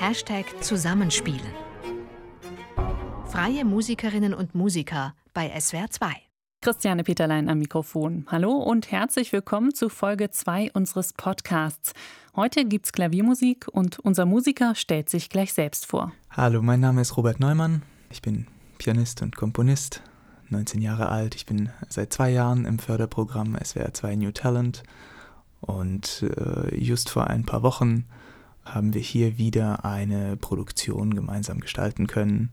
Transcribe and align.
Hashtag 0.00 0.44
Zusammenspielen. 0.60 1.40
Freie 3.26 3.64
Musikerinnen 3.64 4.34
und 4.34 4.54
Musiker 4.54 5.14
bei 5.32 5.48
SWR 5.58 5.88
2. 5.88 6.08
Christiane 6.60 7.04
Peterlein 7.04 7.48
am 7.48 7.60
Mikrofon. 7.60 8.26
Hallo 8.28 8.52
und 8.52 8.90
herzlich 8.90 9.32
willkommen 9.32 9.72
zu 9.72 9.88
Folge 9.88 10.30
2 10.30 10.72
unseres 10.72 11.12
Podcasts. 11.12 11.92
Heute 12.34 12.64
gibt's 12.64 12.92
Klaviermusik 12.92 13.68
und 13.70 14.00
unser 14.00 14.26
Musiker 14.26 14.74
stellt 14.74 15.08
sich 15.08 15.30
gleich 15.30 15.52
selbst 15.52 15.86
vor. 15.86 16.12
Hallo, 16.30 16.60
mein 16.60 16.80
Name 16.80 17.00
ist 17.00 17.16
Robert 17.16 17.38
Neumann. 17.38 17.82
Ich 18.10 18.20
bin 18.20 18.48
Pianist 18.78 19.22
und 19.22 19.36
Komponist, 19.36 20.02
19 20.48 20.82
Jahre 20.82 21.08
alt. 21.08 21.36
Ich 21.36 21.46
bin 21.46 21.70
seit 21.88 22.12
zwei 22.12 22.30
Jahren 22.30 22.64
im 22.64 22.80
Förderprogramm 22.80 23.56
SWR 23.62 23.94
2 23.94 24.16
New 24.16 24.32
Talent 24.32 24.82
und 25.60 26.24
äh, 26.36 26.76
just 26.76 27.10
vor 27.10 27.28
ein 27.28 27.46
paar 27.46 27.62
Wochen 27.62 28.06
haben 28.64 28.94
wir 28.94 29.00
hier 29.00 29.38
wieder 29.38 29.84
eine 29.84 30.36
Produktion 30.36 31.14
gemeinsam 31.14 31.60
gestalten 31.60 32.06
können, 32.06 32.50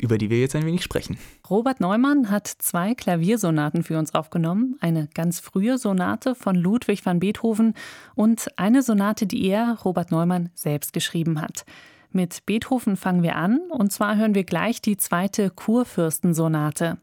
über 0.00 0.18
die 0.18 0.30
wir 0.30 0.40
jetzt 0.40 0.54
ein 0.54 0.66
wenig 0.66 0.82
sprechen. 0.82 1.18
Robert 1.48 1.80
Neumann 1.80 2.30
hat 2.30 2.46
zwei 2.46 2.94
Klaviersonaten 2.94 3.82
für 3.82 3.98
uns 3.98 4.14
aufgenommen, 4.14 4.76
eine 4.80 5.08
ganz 5.14 5.40
frühe 5.40 5.78
Sonate 5.78 6.34
von 6.34 6.54
Ludwig 6.54 7.04
van 7.06 7.20
Beethoven 7.20 7.74
und 8.14 8.48
eine 8.56 8.82
Sonate, 8.82 9.26
die 9.26 9.46
er, 9.46 9.78
Robert 9.84 10.10
Neumann, 10.10 10.50
selbst 10.54 10.92
geschrieben 10.92 11.40
hat. 11.40 11.64
Mit 12.16 12.46
Beethoven 12.46 12.96
fangen 12.96 13.22
wir 13.22 13.36
an 13.36 13.60
und 13.70 13.92
zwar 13.92 14.16
hören 14.16 14.34
wir 14.34 14.44
gleich 14.44 14.80
die 14.80 14.96
zweite 14.96 15.50
Kurfürstensonate. 15.50 16.96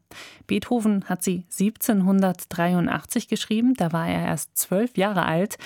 Beethoven 0.48 1.05
hat 1.05 1.23
sie 1.23 1.45
1783 1.51 3.27
geschrieben, 3.27 3.76
da 3.76 3.91
war 3.91 4.07
er 4.07 4.26
erst 4.26 4.57
zwölf 4.57 4.98
Jahre 4.98 5.26
alt. 5.26 5.57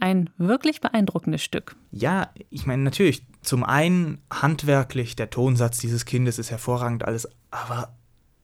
Ein 0.00 0.30
wirklich 0.36 0.80
beeindruckendes 0.80 1.42
Stück. 1.42 1.76
Ja, 1.90 2.30
ich 2.50 2.66
meine 2.66 2.82
natürlich, 2.82 3.24
zum 3.42 3.64
einen 3.64 4.18
handwerklich, 4.30 5.16
der 5.16 5.30
Tonsatz 5.30 5.78
dieses 5.78 6.04
Kindes 6.04 6.38
ist 6.38 6.50
hervorragend 6.50 7.04
alles, 7.04 7.28
aber 7.50 7.96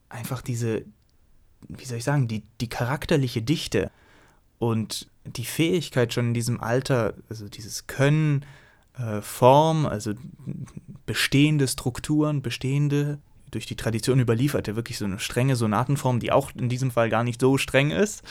einfach 0.09 0.41
diese, 0.41 0.85
wie 1.67 1.85
soll 1.85 1.97
ich 1.97 2.03
sagen, 2.03 2.27
die, 2.27 2.43
die 2.61 2.69
charakterliche 2.69 3.41
Dichte 3.41 3.91
und 4.59 5.09
die 5.25 5.45
Fähigkeit 5.45 6.13
schon 6.13 6.27
in 6.29 6.33
diesem 6.33 6.59
Alter, 6.61 7.15
also 7.29 7.47
dieses 7.47 7.87
Können, 7.87 8.45
äh, 8.97 9.21
Form, 9.21 9.85
also 9.85 10.13
bestehende 11.05 11.67
Strukturen, 11.67 12.41
bestehende, 12.41 13.19
durch 13.53 13.65
die 13.65 13.75
Tradition 13.75 14.19
überlieferte, 14.19 14.75
wirklich 14.75 14.97
so 14.97 15.05
eine 15.05 15.19
strenge 15.19 15.55
Sonatenform, 15.55 16.19
die 16.19 16.31
auch 16.31 16.51
in 16.55 16.69
diesem 16.69 16.91
Fall 16.91 17.09
gar 17.09 17.23
nicht 17.23 17.41
so 17.41 17.57
streng 17.57 17.91
ist. 17.91 18.23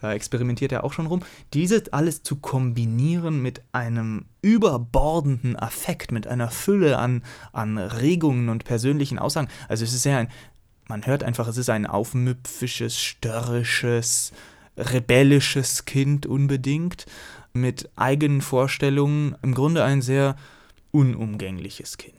Da 0.00 0.12
experimentiert 0.12 0.72
er 0.72 0.84
auch 0.84 0.92
schon 0.92 1.06
rum. 1.06 1.22
Diese 1.54 1.82
alles 1.92 2.22
zu 2.22 2.36
kombinieren 2.36 3.42
mit 3.42 3.62
einem 3.72 4.26
überbordenden 4.42 5.56
Affekt, 5.56 6.12
mit 6.12 6.26
einer 6.26 6.50
Fülle 6.50 6.98
an, 6.98 7.22
an 7.52 7.78
Regungen 7.78 8.48
und 8.48 8.64
persönlichen 8.64 9.18
Aussagen. 9.18 9.48
Also 9.68 9.84
es 9.84 9.92
ist 9.92 10.02
sehr 10.02 10.18
ein, 10.18 10.28
man 10.86 11.06
hört 11.06 11.22
einfach, 11.22 11.48
es 11.48 11.56
ist 11.56 11.70
ein 11.70 11.86
aufmüpfisches, 11.86 12.98
störrisches, 12.98 14.32
rebellisches 14.76 15.84
Kind 15.84 16.26
unbedingt 16.26 17.06
mit 17.52 17.90
eigenen 17.96 18.40
Vorstellungen, 18.40 19.36
im 19.42 19.54
Grunde 19.54 19.84
ein 19.84 20.00
sehr 20.00 20.36
unumgängliches 20.92 21.98
Kind. 21.98 22.17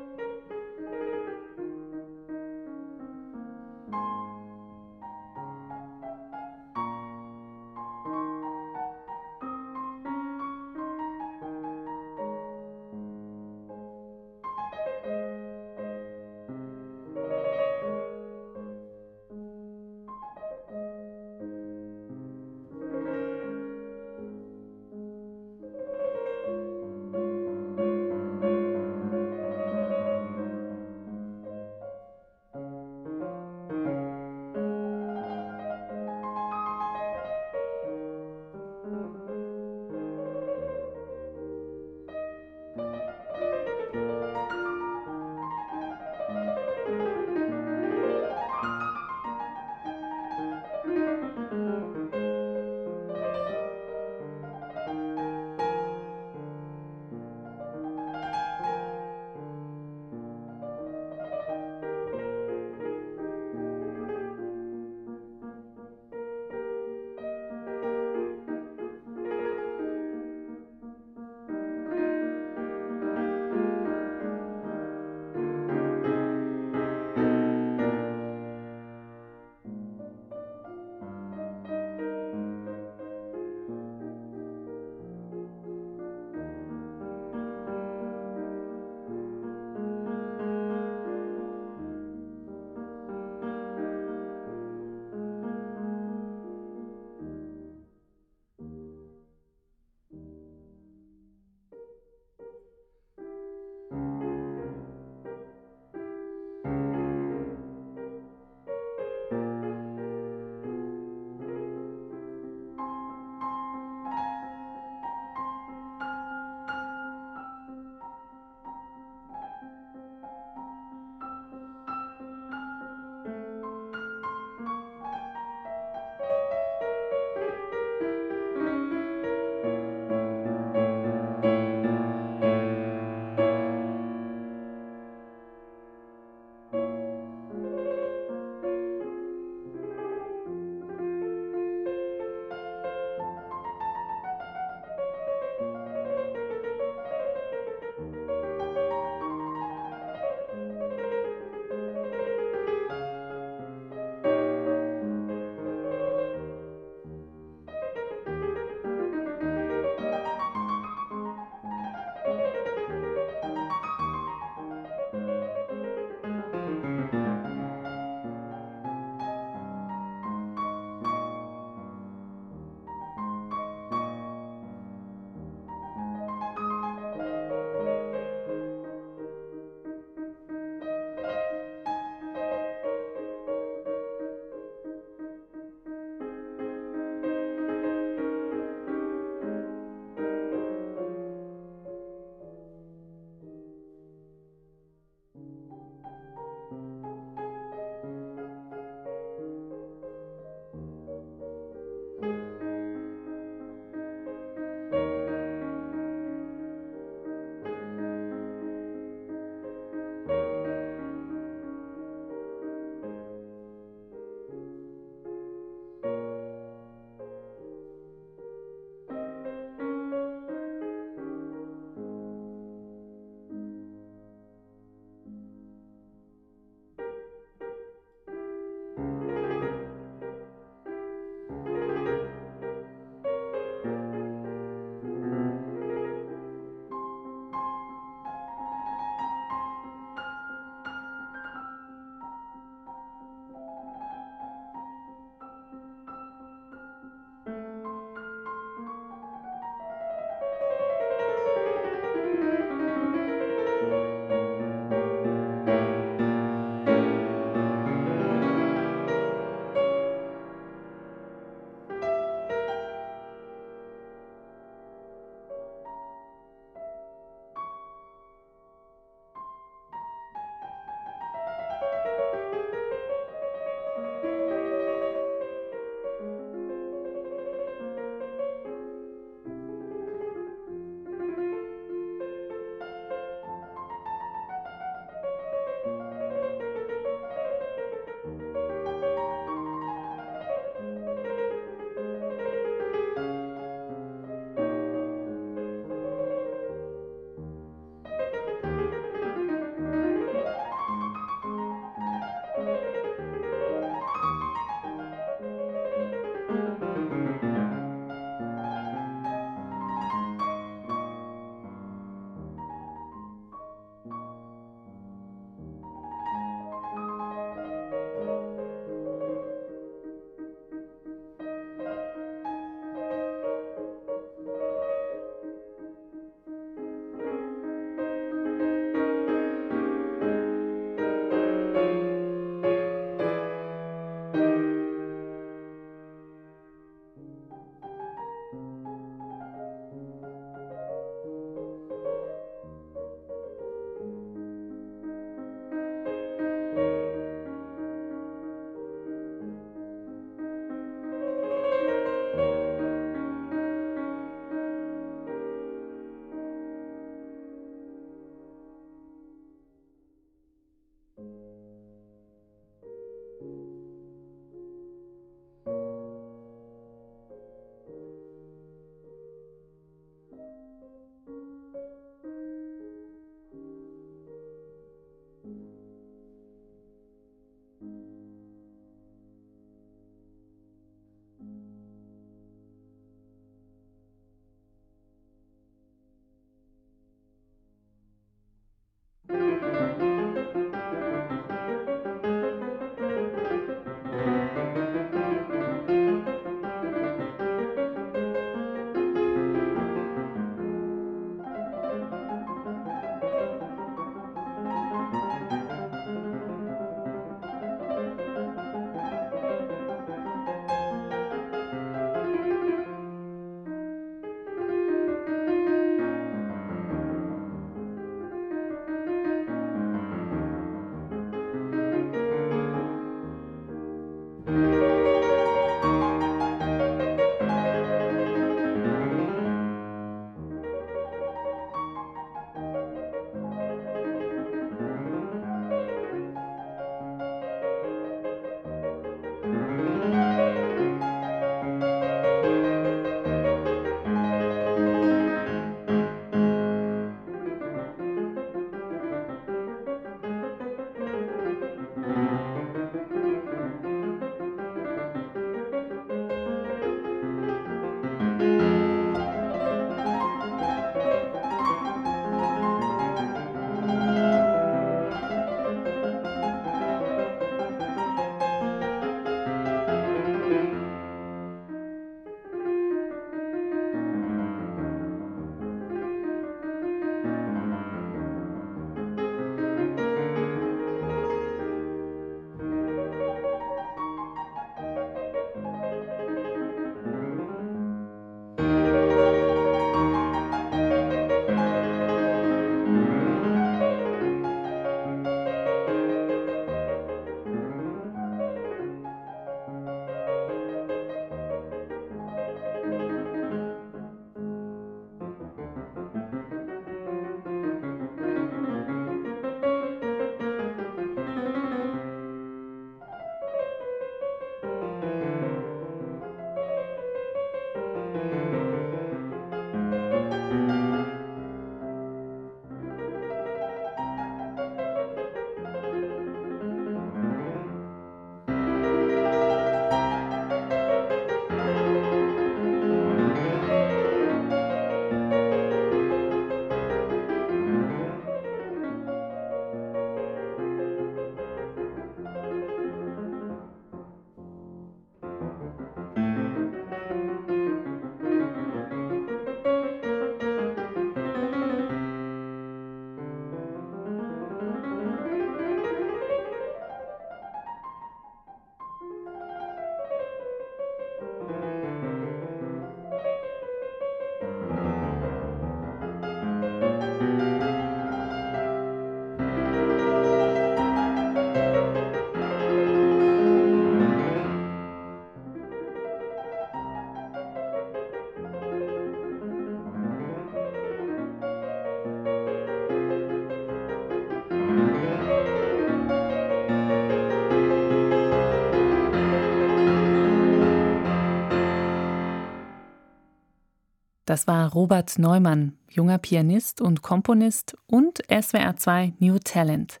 Das 594.34 594.48
war 594.48 594.72
Robert 594.72 595.16
Neumann, 595.16 595.74
junger 595.88 596.18
Pianist 596.18 596.80
und 596.80 597.02
Komponist 597.02 597.76
und 597.86 598.20
SWR 598.28 598.74
2 598.74 599.12
New 599.20 599.38
Talent. 599.38 600.00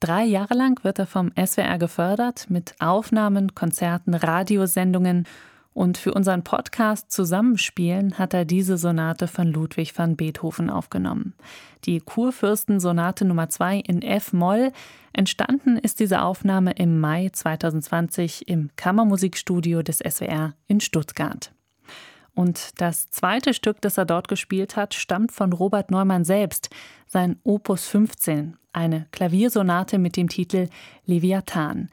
Drei 0.00 0.24
Jahre 0.24 0.52
lang 0.52 0.84
wird 0.84 0.98
er 0.98 1.06
vom 1.06 1.32
SWR 1.34 1.78
gefördert 1.78 2.50
mit 2.50 2.74
Aufnahmen, 2.78 3.54
Konzerten, 3.54 4.12
Radiosendungen 4.12 5.26
und 5.72 5.96
für 5.96 6.12
unseren 6.12 6.44
Podcast 6.44 7.10
Zusammenspielen 7.10 8.18
hat 8.18 8.34
er 8.34 8.44
diese 8.44 8.76
Sonate 8.76 9.28
von 9.28 9.50
Ludwig 9.50 9.96
van 9.96 10.14
Beethoven 10.14 10.68
aufgenommen. 10.68 11.32
Die 11.86 12.00
Kurfürstensonate 12.00 13.24
Nummer 13.24 13.48
2 13.48 13.78
in 13.78 14.02
F-Moll. 14.02 14.72
Entstanden 15.14 15.78
ist 15.78 16.00
diese 16.00 16.20
Aufnahme 16.20 16.72
im 16.72 17.00
Mai 17.00 17.30
2020 17.32 18.46
im 18.46 18.68
Kammermusikstudio 18.76 19.82
des 19.82 20.00
SWR 20.00 20.52
in 20.68 20.80
Stuttgart. 20.82 21.53
Und 22.34 22.80
das 22.80 23.10
zweite 23.10 23.54
Stück, 23.54 23.80
das 23.80 23.96
er 23.96 24.04
dort 24.04 24.28
gespielt 24.28 24.76
hat, 24.76 24.94
stammt 24.94 25.32
von 25.32 25.52
Robert 25.52 25.90
Neumann 25.90 26.24
selbst, 26.24 26.68
sein 27.06 27.38
Opus 27.44 27.86
15, 27.86 28.56
eine 28.72 29.06
Klaviersonate 29.12 29.98
mit 29.98 30.16
dem 30.16 30.28
Titel 30.28 30.68
Leviathan. 31.06 31.88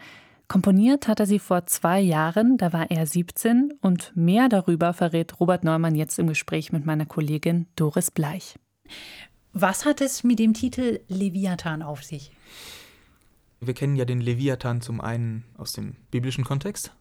Komponiert 0.48 1.08
hat 1.08 1.22
er 1.22 1.28
sie 1.28 1.40
vor 1.40 1.66
zwei 1.68 2.02
Jahren, 2.02 2.58
da 2.58 2.74
war 2.74 2.92
er 2.92 3.06
17 3.06 3.74
und 3.82 4.12
mehr 4.16 4.50
darüber 4.50 4.94
verrät 4.94 5.40
Robert 5.40 5.64
Neumann 5.64 5.96
jetzt 5.96 6.20
im 6.20 6.28
Gespräch 6.28 6.74
mit 6.74 6.86
meiner 6.86 7.06
Kollegin 7.06 7.68
Doris 7.78 8.12
Bleich. 8.12 8.56
Was 9.54 9.86
hat 9.86 10.02
es 10.02 10.24
mit 10.24 10.40
dem 10.40 10.54
Titel 10.54 11.00
Leviathan 11.08 11.82
auf 11.82 12.04
sich? 12.04 12.32
Wir 13.62 13.74
kennen 13.74 13.96
ja 13.96 14.06
den 14.06 14.22
Leviathan 14.22 14.82
zum 14.82 15.00
einen 15.00 15.46
aus 15.56 15.74
dem 15.74 15.96
biblischen 16.10 16.44
Kontext, 16.44 16.94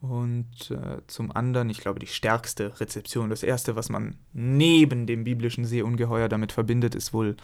und 0.00 0.70
äh, 0.70 1.00
zum 1.06 1.32
anderen, 1.34 1.70
ich 1.70 1.80
glaube, 1.80 1.98
die 1.98 2.06
stärkste 2.06 2.78
Rezeption, 2.80 3.30
das 3.30 3.42
erste, 3.42 3.76
was 3.76 3.88
man 3.88 4.16
neben 4.32 5.06
dem 5.06 5.24
biblischen 5.24 5.64
Seeungeheuer 5.64 6.28
damit 6.28 6.52
verbindet, 6.52 6.94
ist 6.94 7.12
wohl 7.12 7.36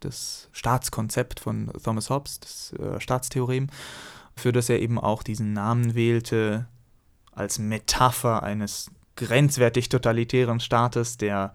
das 0.00 0.48
Staatskonzept 0.52 1.40
von 1.40 1.70
Thomas 1.82 2.10
Hobbes, 2.10 2.40
das 2.40 2.72
äh, 2.72 3.00
Staatstheorem, 3.00 3.68
für 4.34 4.52
das 4.52 4.68
er 4.68 4.80
eben 4.80 4.98
auch 4.98 5.22
diesen 5.22 5.52
Namen 5.52 5.94
wählte, 5.94 6.66
als 7.32 7.58
Metapher 7.58 8.42
eines 8.42 8.90
grenzwertig 9.16 9.88
totalitären 9.88 10.60
Staates, 10.60 11.16
der 11.16 11.54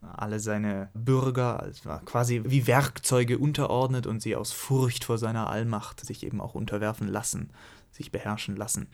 alle 0.00 0.38
seine 0.38 0.90
Bürger 0.94 1.60
also 1.60 1.90
quasi 2.04 2.42
wie 2.44 2.66
Werkzeuge 2.66 3.38
unterordnet 3.38 4.06
und 4.06 4.20
sie 4.20 4.36
aus 4.36 4.52
Furcht 4.52 5.04
vor 5.04 5.18
seiner 5.18 5.48
Allmacht 5.48 6.04
sich 6.04 6.24
eben 6.24 6.40
auch 6.40 6.54
unterwerfen 6.54 7.08
lassen 7.08 7.50
sich 7.94 8.10
beherrschen 8.10 8.56
lassen. 8.56 8.88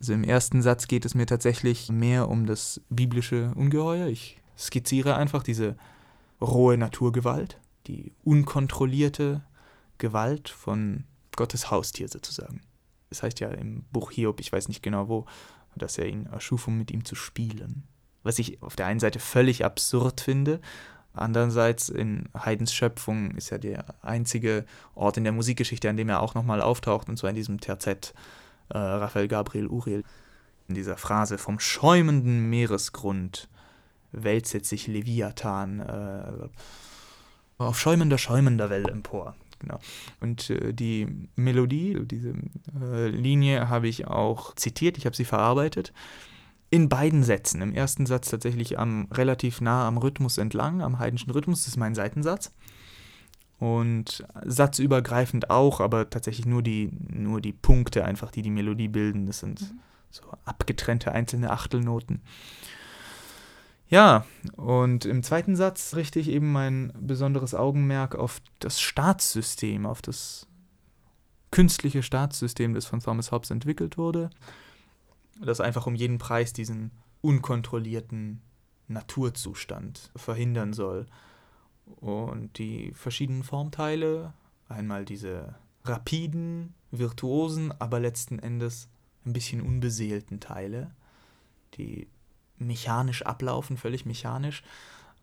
Also 0.00 0.12
im 0.14 0.24
ersten 0.24 0.62
Satz 0.62 0.88
geht 0.88 1.04
es 1.04 1.14
mir 1.14 1.26
tatsächlich 1.26 1.90
mehr 1.90 2.28
um 2.28 2.46
das 2.46 2.80
biblische 2.88 3.52
Ungeheuer. 3.54 4.08
Ich 4.08 4.40
skizziere 4.56 5.16
einfach 5.16 5.42
diese 5.42 5.76
rohe 6.40 6.78
Naturgewalt, 6.78 7.60
die 7.86 8.12
unkontrollierte 8.24 9.42
Gewalt 9.98 10.48
von 10.48 11.04
Gottes 11.36 11.70
Haustier 11.70 12.08
sozusagen. 12.08 12.62
Das 13.10 13.22
heißt 13.22 13.40
ja 13.40 13.50
im 13.50 13.84
Buch 13.92 14.10
Hiob, 14.10 14.40
ich 14.40 14.52
weiß 14.52 14.68
nicht 14.68 14.82
genau 14.82 15.08
wo, 15.08 15.26
dass 15.76 15.98
er 15.98 16.06
ihn 16.06 16.26
erschuf, 16.26 16.66
um 16.68 16.78
mit 16.78 16.90
ihm 16.90 17.04
zu 17.04 17.14
spielen. 17.14 17.84
Was 18.22 18.38
ich 18.38 18.62
auf 18.62 18.76
der 18.76 18.86
einen 18.86 19.00
Seite 19.00 19.20
völlig 19.20 19.64
absurd 19.64 20.20
finde, 20.20 20.60
Andererseits 21.18 21.88
in 21.88 22.28
Haydns 22.34 22.72
Schöpfung 22.72 23.32
ist 23.32 23.50
ja 23.50 23.58
der 23.58 23.84
einzige 24.02 24.64
Ort 24.94 25.16
in 25.16 25.24
der 25.24 25.32
Musikgeschichte, 25.32 25.90
an 25.90 25.96
dem 25.96 26.08
er 26.08 26.22
auch 26.22 26.34
nochmal 26.34 26.62
auftaucht, 26.62 27.08
und 27.08 27.16
zwar 27.16 27.30
in 27.30 27.36
diesem 27.36 27.60
Terzett 27.60 28.14
äh, 28.70 28.78
Raphael 28.78 29.28
Gabriel 29.28 29.66
Uriel. 29.66 30.04
In 30.68 30.74
dieser 30.74 30.96
Phrase 30.96 31.38
vom 31.38 31.60
schäumenden 31.60 32.50
Meeresgrund 32.50 33.48
wälzet 34.12 34.66
sich 34.66 34.86
Leviathan 34.86 35.80
äh, 35.80 36.48
auf 37.58 37.78
schäumender, 37.78 38.18
schäumender 38.18 38.70
Welle 38.70 38.90
empor. 38.90 39.34
Genau. 39.58 39.80
Und 40.20 40.50
äh, 40.50 40.72
die 40.72 41.28
Melodie, 41.34 41.98
diese 42.04 42.34
äh, 42.80 43.08
Linie 43.08 43.68
habe 43.68 43.88
ich 43.88 44.06
auch 44.06 44.54
zitiert, 44.54 44.98
ich 44.98 45.06
habe 45.06 45.16
sie 45.16 45.24
verarbeitet 45.24 45.92
in 46.70 46.88
beiden 46.88 47.22
Sätzen. 47.22 47.62
Im 47.62 47.74
ersten 47.74 48.06
Satz 48.06 48.30
tatsächlich 48.30 48.78
am, 48.78 49.08
relativ 49.12 49.60
nah 49.60 49.88
am 49.88 49.98
Rhythmus 49.98 50.38
entlang, 50.38 50.82
am 50.82 50.98
Heidenschen 50.98 51.32
Rhythmus, 51.32 51.60
das 51.60 51.68
ist 51.68 51.76
mein 51.76 51.94
Seitensatz. 51.94 52.52
Und 53.58 54.24
satzübergreifend 54.44 55.50
auch, 55.50 55.80
aber 55.80 56.10
tatsächlich 56.10 56.46
nur 56.46 56.62
die, 56.62 56.90
nur 57.08 57.40
die 57.40 57.52
Punkte 57.52 58.04
einfach, 58.04 58.30
die 58.30 58.42
die 58.42 58.50
Melodie 58.50 58.88
bilden. 58.88 59.26
Das 59.26 59.40
sind 59.40 59.60
mhm. 59.60 59.80
so 60.10 60.22
abgetrennte 60.44 61.12
einzelne 61.12 61.50
Achtelnoten. 61.50 62.20
Ja, 63.88 64.26
und 64.56 65.06
im 65.06 65.22
zweiten 65.22 65.56
Satz 65.56 65.94
richte 65.96 66.20
ich 66.20 66.28
eben 66.28 66.52
mein 66.52 66.92
besonderes 67.00 67.54
Augenmerk 67.54 68.14
auf 68.14 68.40
das 68.58 68.80
Staatssystem, 68.80 69.86
auf 69.86 70.02
das 70.02 70.46
künstliche 71.50 72.02
Staatssystem, 72.02 72.74
das 72.74 72.84
von 72.84 73.00
Thomas 73.00 73.32
Hobbes 73.32 73.50
entwickelt 73.50 73.96
wurde 73.96 74.30
das 75.40 75.60
einfach 75.60 75.86
um 75.86 75.94
jeden 75.94 76.18
Preis 76.18 76.52
diesen 76.52 76.90
unkontrollierten 77.20 78.40
Naturzustand 78.88 80.10
verhindern 80.16 80.72
soll. 80.72 81.06
Und 81.96 82.58
die 82.58 82.92
verschiedenen 82.94 83.42
Formteile, 83.42 84.32
einmal 84.68 85.04
diese 85.04 85.54
rapiden, 85.84 86.74
virtuosen, 86.90 87.72
aber 87.78 88.00
letzten 88.00 88.38
Endes 88.38 88.88
ein 89.24 89.32
bisschen 89.32 89.60
unbeseelten 89.60 90.40
Teile, 90.40 90.90
die 91.74 92.08
mechanisch 92.58 93.22
ablaufen, 93.22 93.76
völlig 93.76 94.06
mechanisch, 94.06 94.62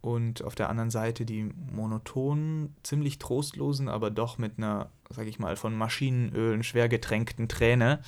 und 0.01 0.43
auf 0.43 0.53
der 0.53 0.69
anderen 0.69 0.91
Seite 0.91 1.25
die 1.25 1.49
monotonen, 1.71 2.75
ziemlich 2.83 3.17
trostlosen, 3.17 3.89
aber 3.89 4.11
doch 4.11 4.37
mit 4.37 4.59
einer, 4.59 4.91
sag 5.09 5.25
ich 5.25 5.39
mal, 5.39 5.55
von 5.55 5.75
Maschinenölen 5.75 6.61
schwer 6.61 6.87
getränkten 6.87 7.47
Träne 7.47 8.01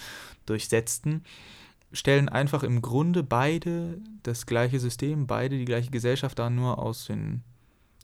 durchsetzten 0.45 1.23
stellen 1.91 2.29
einfach 2.29 2.63
im 2.63 2.81
Grunde 2.81 3.23
beide 3.23 3.99
das 4.23 4.45
gleiche 4.45 4.79
System, 4.79 5.27
beide 5.27 5.57
die 5.57 5.65
gleiche 5.65 5.89
Gesellschaft 5.91 6.37
dar, 6.39 6.49
nur 6.49 6.79
aus 6.79 7.05
den, 7.05 7.43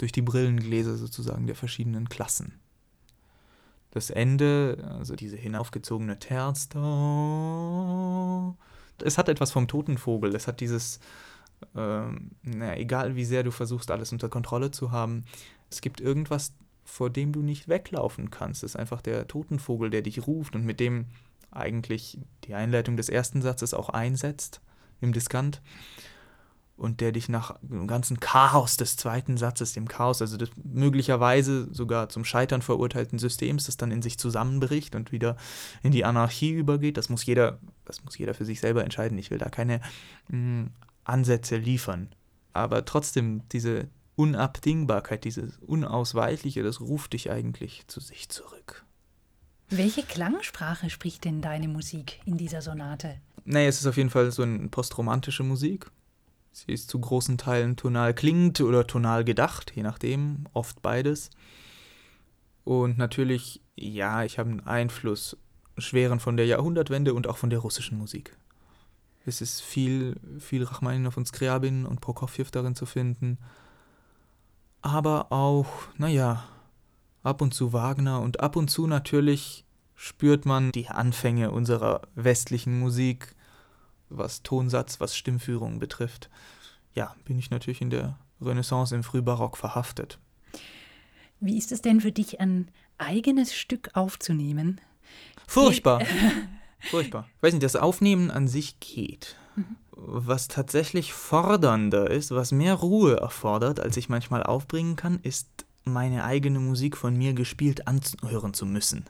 durch 0.04 0.12
die 0.12 0.22
Brillengläser 0.22 0.98
sozusagen 0.98 1.48
der 1.48 1.56
verschiedenen 1.56 2.10
Klassen. 2.10 2.60
Das 3.92 4.10
Ende, 4.10 4.84
also 5.00 5.16
diese 5.16 5.38
hinaufgezogene 5.38 6.20
Terz, 6.20 6.68
es 9.02 9.18
hat 9.18 9.30
etwas 9.30 9.54
vom 9.54 9.70
Totenvogel, 9.70 10.36
es 10.36 10.46
hat 10.46 10.60
dieses, 10.60 11.00
ähm, 11.74 12.32
na, 12.42 12.76
egal 12.76 13.16
wie 13.16 13.24
sehr 13.24 13.44
du 13.44 13.52
versuchst, 13.52 13.92
alles 13.92 14.12
unter 14.12 14.28
Kontrolle 14.28 14.72
zu 14.72 14.92
haben, 14.92 15.24
es 15.72 15.80
gibt 15.80 16.02
irgendwas, 16.02 16.52
vor 16.84 17.10
dem 17.10 17.32
du 17.32 17.42
nicht 17.42 17.70
weglaufen 17.70 18.30
kannst. 18.30 18.62
Es 18.64 18.72
ist 18.72 18.76
einfach 18.76 19.02
der 19.02 19.30
Totenvogel, 19.30 19.90
der 19.90 20.02
dich 20.02 20.28
ruft 20.28 20.54
und 20.54 20.66
mit 20.66 20.82
dem 20.82 21.06
eigentlich 21.50 22.18
die 22.44 22.56
Einleitung 22.56 22.98
des 22.98 23.08
ersten 23.08 23.42
Satzes 23.42 23.74
auch 23.74 23.88
einsetzt 23.88 24.60
im 25.00 25.14
Diskant 25.14 25.62
und 26.76 27.02
der 27.02 27.12
dich 27.12 27.30
nach 27.30 27.58
dem 27.62 27.88
ganzen 27.88 28.20
Chaos 28.20 28.78
des 28.78 28.98
zweiten 28.98 29.38
Satzes, 29.38 29.74
dem 29.74 29.88
Chaos, 29.88 30.22
also 30.22 30.38
des 30.38 30.50
möglicherweise 30.64 31.74
sogar 31.74 32.10
zum 32.10 32.26
Scheitern 32.26 32.62
verurteilten 32.62 33.20
Systems, 33.20 33.66
das 33.66 33.78
dann 33.78 33.92
in 33.92 34.02
sich 34.02 34.18
zusammenbricht 34.18 34.96
und 34.96 35.12
wieder 35.12 35.38
in 35.84 35.92
die 35.92 36.06
Anarchie 36.06 36.52
übergeht, 36.52 36.98
das 36.98 37.10
muss 37.10 37.26
jeder, 37.26 37.60
das 37.86 38.04
muss 38.04 38.18
jeder 38.18 38.34
für 38.34 38.46
sich 38.46 38.60
selber 38.60 38.84
entscheiden. 38.84 39.18
Ich 39.18 39.30
will 39.30 39.38
da 39.38 39.50
keine 39.50 39.80
mh, 40.30 40.30
hm, 40.30 40.72
Ansätze 41.04 41.58
liefern. 41.58 42.10
Aber 42.54 42.86
trotzdem, 42.86 43.48
diese 43.50 43.88
Unabdingbarkeit, 44.16 45.24
dieses 45.24 45.58
Unausweichliche, 45.60 46.64
das 46.64 46.82
ruft 46.82 47.14
dich 47.14 47.32
eigentlich 47.32 47.88
zu 47.88 48.00
sich 48.00 48.30
zurück. 48.30 48.86
Welche 49.70 50.04
Klangsprache 50.04 50.90
spricht 50.90 51.26
denn 51.26 51.42
deine 51.42 51.68
Musik 51.68 52.20
in 52.26 52.38
dieser 52.38 52.62
Sonate? 52.62 53.20
Naja, 53.46 53.68
es 53.68 53.80
ist 53.80 53.88
auf 53.88 53.98
jeden 53.98 54.10
Fall 54.10 54.32
so 54.32 54.44
eine 54.44 54.68
postromantische 54.70 55.44
Musik. 55.44 55.90
Sie 56.54 56.72
ist 56.72 56.88
zu 56.88 57.00
großen 57.00 57.40
Teilen 57.40 57.76
tonal 57.76 58.14
klingend 58.14 58.62
oder 58.62 58.86
tonal 58.86 59.24
gedacht, 59.24 59.74
je 59.76 59.82
nachdem, 59.82 60.46
oft 60.54 60.84
beides. 60.84 61.32
Und 62.64 63.00
natürlich, 63.00 63.60
ja, 63.76 64.24
ich 64.24 64.38
habe 64.38 64.52
einen 64.52 64.60
Einfluss, 64.62 65.36
schweren 65.80 66.20
von 66.20 66.38
der 66.38 66.46
Jahrhundertwende 66.46 67.16
und 67.16 67.28
auch 67.28 67.38
von 67.38 67.50
der 67.50 67.60
russischen 67.60 67.98
Musik. 67.98 68.38
Es 69.26 69.42
ist 69.42 69.62
viel, 69.62 70.16
viel 70.40 70.64
Rachmaninow 70.64 71.18
und 71.18 71.28
Skriabin 71.28 71.88
und 71.88 72.02
Prokofjew 72.02 72.46
darin 72.52 72.76
zu 72.76 72.86
finden. 72.86 73.40
Aber 74.84 75.32
auch, 75.32 75.68
naja, 75.98 76.44
ab 77.24 77.42
und 77.42 77.56
zu 77.56 77.74
Wagner 77.74 78.22
und 78.22 78.42
ab 78.42 78.56
und 78.56 78.70
zu 78.70 78.86
natürlich 78.86 79.66
spürt 79.96 80.46
man 80.46 80.72
die 80.72 80.90
Anfänge 80.90 81.50
unserer 81.50 82.02
westlichen 82.14 82.80
Musik, 82.80 83.36
was 84.18 84.44
Tonsatz, 84.44 85.00
was 85.00 85.16
Stimmführung 85.16 85.80
betrifft. 85.80 86.30
Ja, 86.94 87.16
bin 87.26 87.40
ich 87.40 87.50
natürlich 87.50 87.82
in 87.82 87.90
der 87.90 88.18
Renaissance 88.42 88.96
im 88.96 89.04
Frühbarock 89.04 89.58
verhaftet. 89.58 90.20
Wie 91.40 91.58
ist 91.58 91.72
es 91.72 91.82
denn 91.82 92.02
für 92.02 92.12
dich, 92.12 92.40
ein 92.40 92.70
eigenes 92.98 93.54
Stück 93.54 93.90
aufzunehmen? 93.94 94.80
Furchtbar. 95.48 96.02
Furchtbar. 96.80 97.28
Ich 97.38 97.44
weiß 97.44 97.54
nicht, 97.54 97.64
das 97.64 97.76
Aufnehmen 97.76 98.32
an 98.32 98.48
sich 98.48 98.80
geht. 98.80 99.36
Mhm. 99.56 99.76
Was 99.96 100.48
tatsächlich 100.48 101.14
fordernder 101.14 102.10
ist, 102.10 102.32
was 102.32 102.52
mehr 102.52 102.74
Ruhe 102.74 103.18
erfordert, 103.18 103.80
als 103.80 103.96
ich 103.98 104.10
manchmal 104.10 104.44
aufbringen 104.44 104.96
kann, 104.96 105.20
ist 105.22 105.48
meine 105.84 106.24
eigene 106.24 106.60
Musik 106.60 106.98
von 106.98 107.16
mir 107.16 107.34
gespielt 107.34 107.88
anhören 107.88 108.54
zu 108.54 108.66
müssen. 108.66 109.06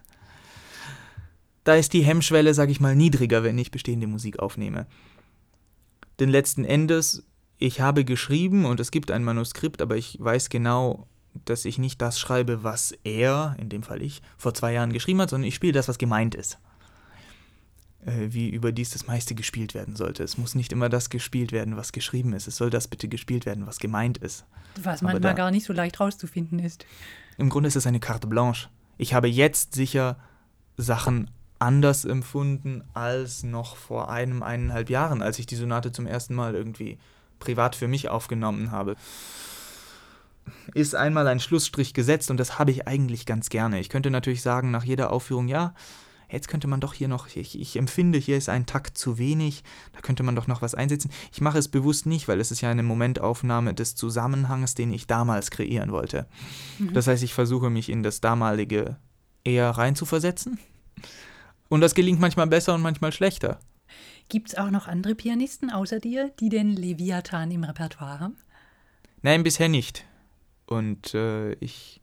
Da 1.63 1.75
ist 1.75 1.93
die 1.93 2.03
Hemmschwelle, 2.03 2.53
sag 2.53 2.69
ich 2.69 2.79
mal, 2.79 2.95
niedriger, 2.95 3.43
wenn 3.43 3.57
ich 3.57 3.71
bestehende 3.71 4.07
Musik 4.07 4.39
aufnehme. 4.39 4.85
Denn 6.19 6.29
letzten 6.29 6.65
Endes, 6.65 7.23
ich 7.57 7.81
habe 7.81 8.05
geschrieben 8.05 8.65
und 8.65 8.79
es 8.79 8.91
gibt 8.91 9.11
ein 9.11 9.23
Manuskript, 9.23 9.81
aber 9.81 9.95
ich 9.95 10.17
weiß 10.19 10.49
genau, 10.49 11.07
dass 11.45 11.65
ich 11.65 11.77
nicht 11.77 12.01
das 12.01 12.19
schreibe, 12.19 12.63
was 12.63 12.93
er, 13.03 13.55
in 13.59 13.69
dem 13.69 13.83
Fall 13.83 14.01
ich, 14.01 14.21
vor 14.37 14.53
zwei 14.53 14.73
Jahren 14.73 14.93
geschrieben 14.93 15.21
hat, 15.21 15.29
sondern 15.29 15.47
ich 15.47 15.55
spiele 15.55 15.73
das, 15.73 15.87
was 15.87 15.97
gemeint 15.97 16.35
ist. 16.35 16.59
Äh, 18.05 18.33
wie 18.33 18.49
überdies 18.49 18.89
das 18.89 19.07
meiste 19.07 19.33
gespielt 19.33 19.73
werden 19.73 19.95
sollte. 19.95 20.23
Es 20.23 20.37
muss 20.37 20.55
nicht 20.55 20.73
immer 20.73 20.89
das 20.89 21.09
gespielt 21.09 21.53
werden, 21.53 21.77
was 21.77 21.93
geschrieben 21.93 22.33
ist. 22.33 22.47
Es 22.47 22.57
soll 22.57 22.69
das 22.69 22.87
bitte 22.87 23.07
gespielt 23.07 23.45
werden, 23.45 23.65
was 23.65 23.79
gemeint 23.79 24.17
ist. 24.17 24.45
Was 24.81 25.01
manchmal 25.01 25.21
da, 25.21 25.33
gar 25.33 25.51
nicht 25.51 25.65
so 25.65 25.71
leicht 25.71 25.99
rauszufinden 25.99 26.59
ist. 26.59 26.85
Im 27.37 27.49
Grunde 27.49 27.67
ist 27.67 27.77
es 27.77 27.87
eine 27.87 28.01
carte 28.01 28.27
blanche. 28.27 28.67
Ich 28.97 29.13
habe 29.13 29.29
jetzt 29.29 29.73
sicher 29.73 30.17
Sachen 30.75 31.31
anders 31.63 32.05
empfunden 32.05 32.83
als 32.93 33.43
noch 33.43 33.75
vor 33.77 34.09
einem, 34.09 34.43
eineinhalb 34.43 34.89
Jahren, 34.89 35.21
als 35.21 35.39
ich 35.39 35.45
die 35.45 35.55
Sonate 35.55 35.91
zum 35.91 36.05
ersten 36.05 36.35
Mal 36.35 36.55
irgendwie 36.55 36.97
privat 37.39 37.75
für 37.75 37.87
mich 37.87 38.09
aufgenommen 38.09 38.71
habe 38.71 38.95
ist 40.73 40.95
einmal 40.95 41.27
ein 41.27 41.39
Schlussstrich 41.39 41.93
gesetzt 41.93 42.31
und 42.31 42.37
das 42.37 42.59
habe 42.59 42.71
ich 42.71 42.87
eigentlich 42.87 43.25
ganz 43.25 43.49
gerne. 43.49 43.79
Ich 43.79 43.89
könnte 43.89 44.11
natürlich 44.11 44.41
sagen, 44.41 44.71
nach 44.71 44.83
jeder 44.83 45.11
Aufführung, 45.11 45.47
ja, 45.47 45.73
jetzt 46.29 46.47
könnte 46.47 46.67
man 46.67 46.79
doch 46.79 46.93
hier 46.93 47.07
noch, 47.07 47.27
ich, 47.27 47.59
ich, 47.59 47.75
empfinde, 47.77 48.17
hier 48.17 48.37
ist 48.37 48.49
ein 48.49 48.65
Takt 48.65 48.97
zu 48.97 49.17
wenig, 49.17 49.63
da 49.93 50.01
könnte 50.01 50.23
man 50.23 50.35
doch 50.35 50.47
noch 50.47 50.61
was 50.61 50.75
einsetzen. 50.75 51.11
Ich 51.31 51.41
mache 51.41 51.59
es 51.59 51.67
bewusst 51.67 52.05
nicht, 52.05 52.27
weil 52.27 52.39
es 52.39 52.51
ist 52.51 52.61
ja 52.61 52.69
eine 52.69 52.83
Momentaufnahme 52.83 53.73
des 53.73 53.95
Zusammenhangs, 53.95 54.75
den 54.75 54.91
ich 54.91 55.07
damals 55.07 55.51
kreieren 55.51 55.91
wollte. 55.91 56.27
Mhm. 56.79 56.93
Das 56.93 57.07
heißt, 57.07 57.23
ich 57.23 57.33
versuche 57.33 57.69
mich 57.69 57.89
in 57.89 58.03
das 58.03 58.19
damalige 58.19 58.97
eher 59.43 59.69
reinzuversetzen. 59.69 60.59
Und 61.69 61.81
das 61.81 61.95
gelingt 61.95 62.19
manchmal 62.19 62.47
besser 62.47 62.73
und 62.73 62.81
manchmal 62.81 63.11
schlechter. 63.11 63.59
Gibt 64.29 64.49
es 64.49 64.55
auch 64.55 64.69
noch 64.69 64.87
andere 64.87 65.15
Pianisten 65.15 65.69
außer 65.69 65.99
dir, 65.99 66.31
die 66.39 66.49
den 66.49 66.75
Leviathan 66.75 67.51
im 67.51 67.63
Repertoire 67.63 68.19
haben? 68.19 68.37
Nein, 69.21 69.43
bisher 69.43 69.69
nicht. 69.69 70.05
Und 70.65 71.13
äh, 71.13 71.53
ich 71.53 72.01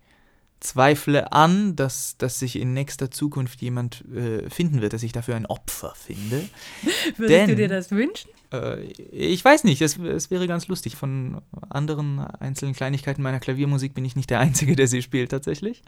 zweifle 0.60 1.32
an, 1.32 1.74
dass, 1.74 2.16
dass 2.18 2.38
sich 2.38 2.56
in 2.56 2.74
nächster 2.74 3.10
Zukunft 3.10 3.62
jemand 3.62 4.04
äh, 4.14 4.48
finden 4.50 4.80
wird, 4.80 4.92
dass 4.92 5.02
ich 5.02 5.12
dafür 5.12 5.36
ein 5.36 5.46
Opfer 5.46 5.94
finde. 5.96 6.48
Würdest 7.16 7.30
Denn, 7.30 7.48
du 7.48 7.56
dir 7.56 7.68
das 7.68 7.90
wünschen? 7.90 8.30
Äh, 8.52 8.82
ich 8.82 9.44
weiß 9.44 9.64
nicht, 9.64 9.80
es, 9.82 9.98
es 9.98 10.30
wäre 10.30 10.46
ganz 10.46 10.68
lustig. 10.68 10.96
Von 10.96 11.40
anderen 11.68 12.18
einzelnen 12.18 12.74
Kleinigkeiten 12.74 13.22
meiner 13.22 13.40
Klaviermusik 13.40 13.94
bin 13.94 14.04
ich 14.04 14.16
nicht 14.16 14.30
der 14.30 14.40
Einzige, 14.40 14.76
der 14.76 14.88
sie 14.88 15.02
spielt 15.02 15.30
tatsächlich. 15.30 15.82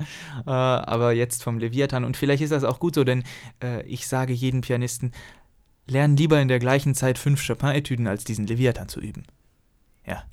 Äh, 0.46 0.50
aber 0.50 1.12
jetzt 1.12 1.42
vom 1.42 1.58
Leviathan. 1.58 2.04
Und 2.04 2.16
vielleicht 2.16 2.42
ist 2.42 2.52
das 2.52 2.64
auch 2.64 2.80
gut 2.80 2.94
so, 2.94 3.04
denn 3.04 3.24
äh, 3.62 3.82
ich 3.86 4.06
sage 4.06 4.32
jedem 4.32 4.60
Pianisten, 4.60 5.12
lernen 5.86 6.16
lieber 6.16 6.40
in 6.40 6.48
der 6.48 6.58
gleichen 6.58 6.94
Zeit 6.94 7.18
fünf 7.18 7.46
Chopin-Etüden, 7.46 8.06
als 8.06 8.24
diesen 8.24 8.46
Leviathan 8.46 8.88
zu 8.88 9.00
üben. 9.00 9.24
Ja. 10.06 10.24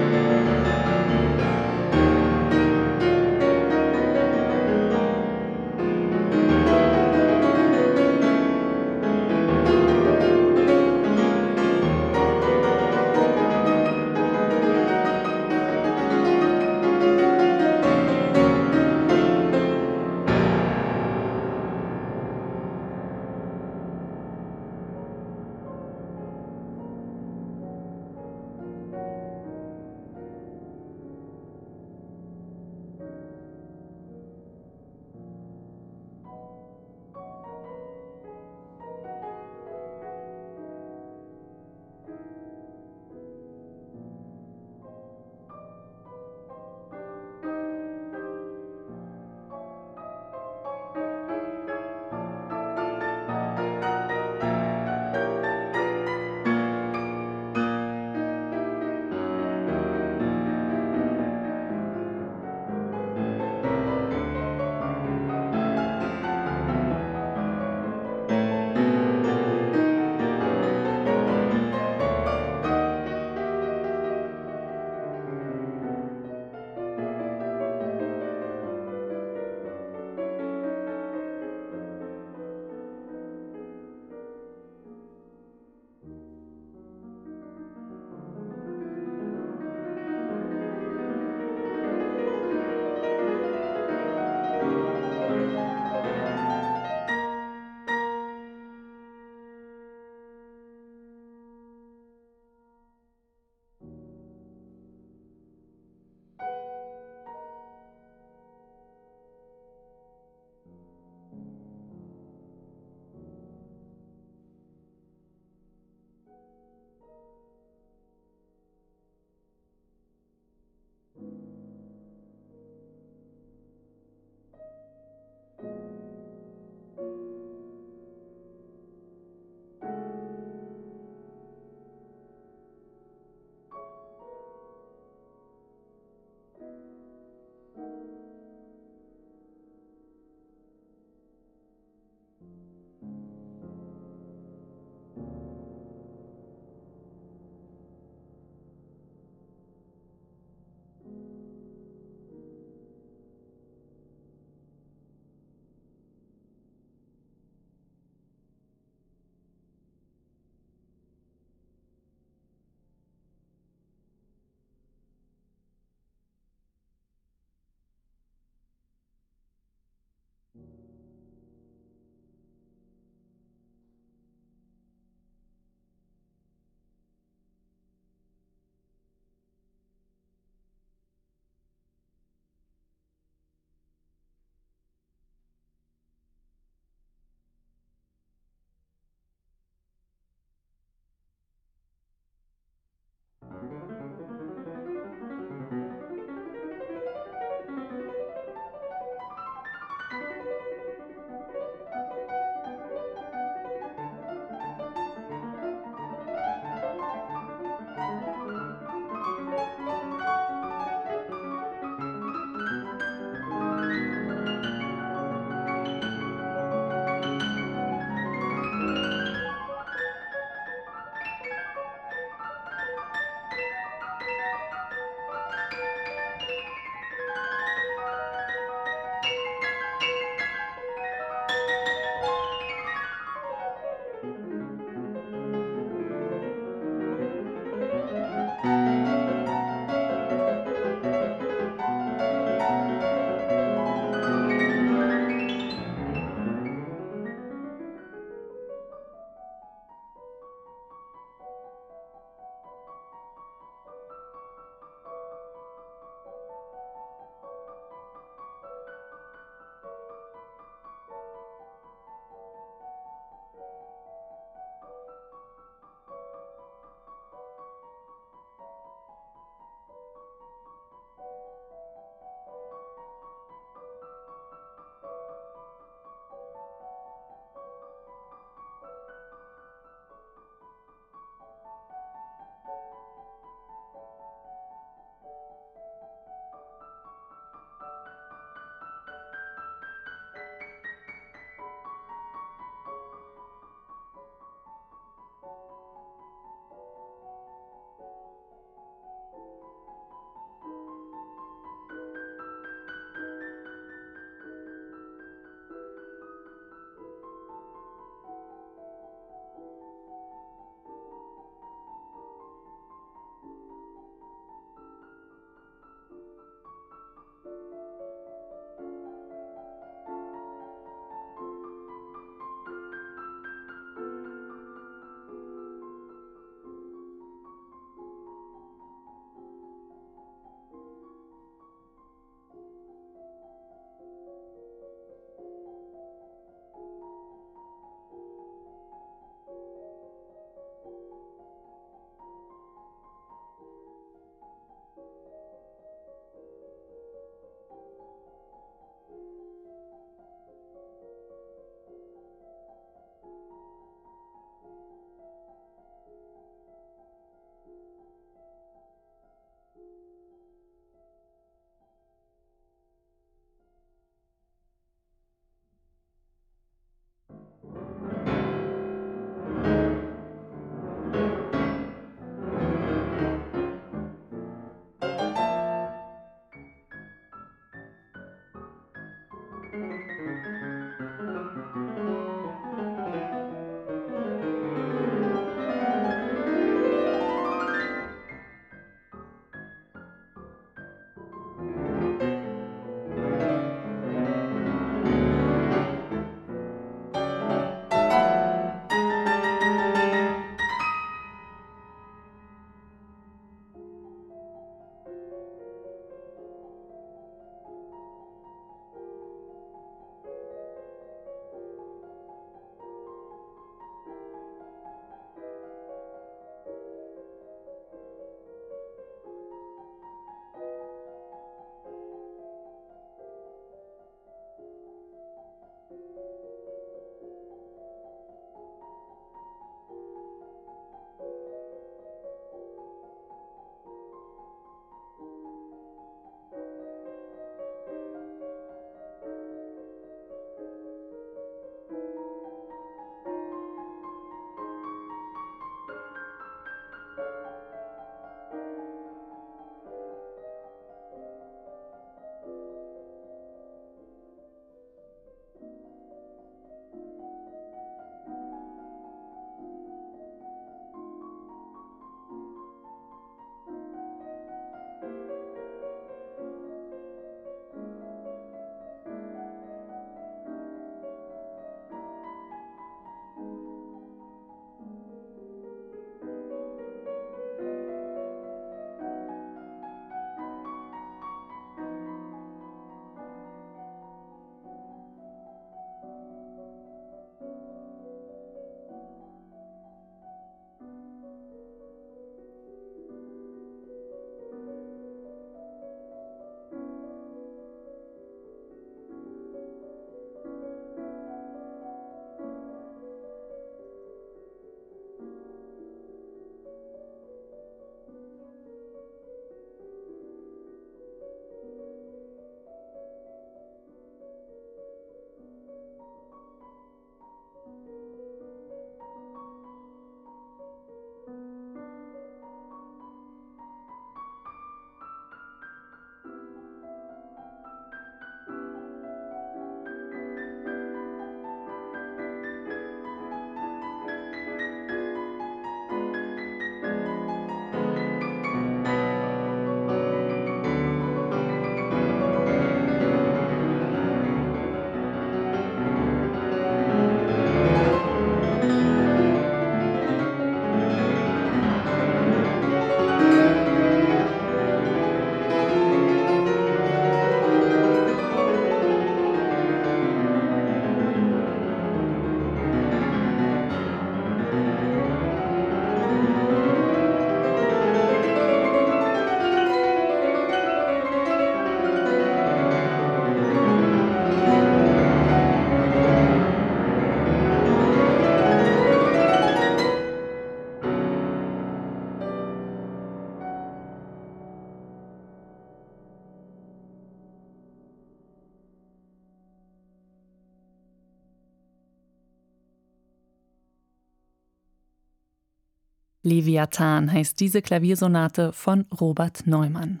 Leviathan 596.24 597.12
heißt 597.12 597.38
diese 597.38 597.62
Klaviersonate 597.62 598.52
von 598.52 598.86
Robert 598.98 599.46
Neumann. 599.46 600.00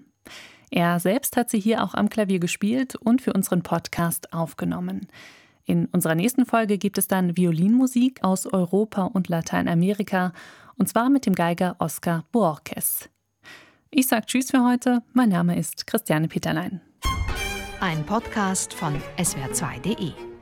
Er 0.70 0.98
selbst 0.98 1.36
hat 1.36 1.50
sie 1.50 1.60
hier 1.60 1.84
auch 1.84 1.94
am 1.94 2.08
Klavier 2.08 2.40
gespielt 2.40 2.96
und 2.96 3.22
für 3.22 3.32
unseren 3.32 3.62
Podcast 3.62 4.32
aufgenommen. 4.32 5.06
In 5.66 5.86
unserer 5.86 6.14
nächsten 6.14 6.46
Folge 6.46 6.78
gibt 6.78 6.98
es 6.98 7.06
dann 7.06 7.36
Violinmusik 7.36 8.24
aus 8.24 8.46
Europa 8.46 9.04
und 9.04 9.28
Lateinamerika, 9.28 10.32
und 10.76 10.88
zwar 10.88 11.10
mit 11.10 11.26
dem 11.26 11.34
Geiger 11.34 11.76
Oscar 11.78 12.24
Boorkes. 12.32 13.08
Ich 13.90 14.08
sage 14.08 14.26
Tschüss 14.26 14.50
für 14.50 14.64
heute. 14.64 15.02
Mein 15.12 15.28
Name 15.28 15.56
ist 15.56 15.86
Christiane 15.86 16.26
Peterlein. 16.26 16.80
Ein 17.80 18.04
Podcast 18.04 18.74
von 18.74 19.00
swr2.de 19.18 20.33